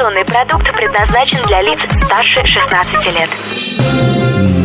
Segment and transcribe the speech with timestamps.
[0.00, 3.28] Информационный продукт предназначен для лиц старше 16 лет.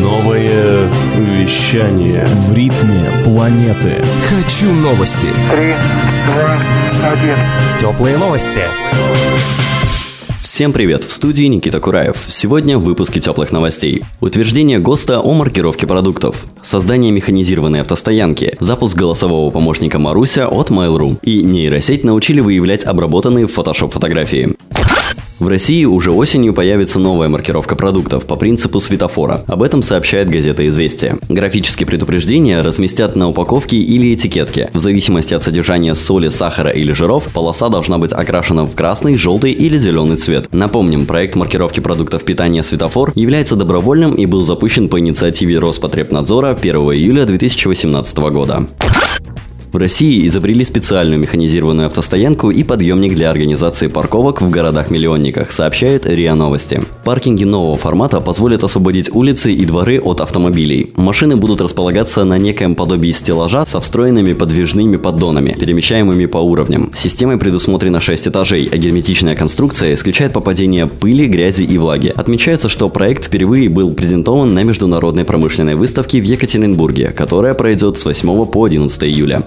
[0.01, 4.01] Новое вещание В ритме планеты.
[4.29, 5.27] Хочу новости.
[5.51, 5.73] Три,
[6.27, 6.57] два,
[7.11, 7.35] один.
[7.77, 8.61] Теплые новости.
[10.41, 11.03] Всем привет!
[11.03, 12.15] В студии Никита Кураев.
[12.27, 14.05] Сегодня в выпуске теплых новостей.
[14.21, 16.45] Утверждение ГОСТа о маркировке продуктов.
[16.63, 18.55] Создание механизированной автостоянки.
[18.61, 21.19] Запуск голосового помощника Маруся от Mail.ru.
[21.23, 24.55] И нейросеть научили выявлять обработанные в Photoshop фотографии.
[25.37, 29.43] В России уже осенью появится новая маркировка продуктов по принципу светофора.
[29.47, 31.17] Об этом сообщает газета «Известия».
[31.27, 34.69] Графические предупреждения разместят на упаковке или этикетке.
[34.71, 39.51] В зависимости от содержания соли, сахара или жиров, полоса должна быть окрашена в красный, желтый
[39.51, 40.47] или зеленый цвет.
[40.53, 46.75] Напомним, проект маркировки продуктов питания «Светофор» является добровольным и был запущен по инициативе Роспотребнадзора 1
[46.75, 48.67] июля 2018 года.
[49.75, 56.33] В России изобрели специальную механизированную автостоянку и подъемник для организации парковок в городах-миллионниках, сообщает РИА
[56.33, 56.81] Новости.
[57.03, 60.93] Паркинги нового формата позволят освободить улицы и дворы от автомобилей.
[60.95, 66.93] Машины будут располагаться на некоем подобии стеллажа со встроенными подвижными поддонами, перемещаемыми по уровням.
[66.95, 72.13] Системой предусмотрено 6 этажей, а герметичная конструкция исключает попадение пыли, грязи и влаги.
[72.15, 78.05] Отмечается, что проект впервые был презентован на международной промышленной выставке в Екатеринбурге, которая пройдет с
[78.05, 79.43] 8 по 11 июля.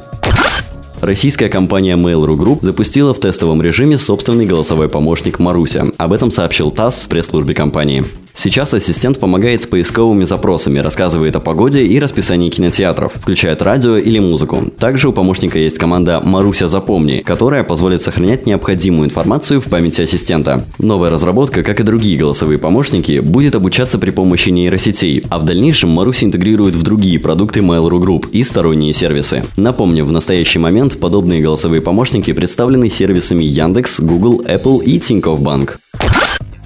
[1.01, 5.93] Российская компания Mail.ru Group запустила в тестовом режиме собственный голосовой помощник Маруся.
[5.97, 8.05] Об этом сообщил ТАСС в пресс-службе компании.
[8.41, 14.21] Сейчас ассистент помогает с поисковыми запросами, рассказывает о погоде и расписании кинотеатров, включает радио или
[14.21, 14.63] музыку.
[14.79, 20.65] Также у помощника есть команда «Маруся запомни», которая позволит сохранять необходимую информацию в памяти ассистента.
[20.79, 25.91] Новая разработка, как и другие голосовые помощники, будет обучаться при помощи нейросетей, а в дальнейшем
[25.91, 29.47] Маруся интегрирует в другие продукты Mail.ru Group и сторонние сервисы.
[29.57, 35.81] Напомню, в настоящий момент подобные голосовые помощники представлены сервисами Яндекс, Google, Apple и Тинькофф Банк.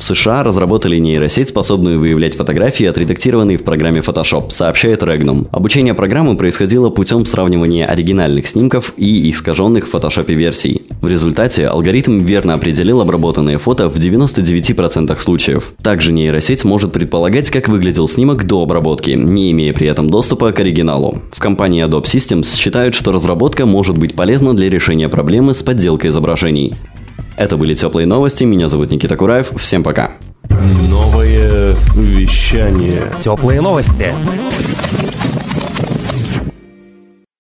[0.03, 5.47] В США разработали нейросеть, способную выявлять фотографии, отредактированные в программе Photoshop, сообщает Regnum.
[5.53, 10.83] Обучение программы происходило путем сравнивания оригинальных снимков и искаженных в Photoshop версий.
[11.01, 15.73] В результате алгоритм верно определил обработанные фото в 99% случаев.
[15.81, 20.59] Также нейросеть может предполагать, как выглядел снимок до обработки, не имея при этом доступа к
[20.59, 21.21] оригиналу.
[21.31, 26.11] В компании Adobe Systems считают, что разработка может быть полезна для решения проблемы с подделкой
[26.11, 26.75] изображений.
[27.37, 28.45] Это были теплые новости.
[28.45, 29.51] Меня зовут Никита Кураев.
[29.57, 30.13] Всем пока.
[30.89, 34.15] Новое вещание Теплые новости.